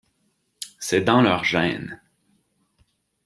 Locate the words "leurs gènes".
1.21-2.01